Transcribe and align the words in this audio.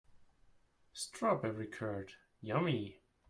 Strawberry 0.93 1.67
curd, 1.67 2.13
yummy! 2.41 3.03